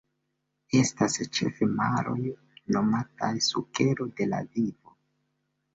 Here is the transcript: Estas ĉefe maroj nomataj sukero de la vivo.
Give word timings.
Estas 0.79 1.17
ĉefe 1.39 1.67
maroj 1.81 2.17
nomataj 2.77 3.33
sukero 3.53 4.13
de 4.21 4.33
la 4.33 4.43
vivo. 4.57 5.01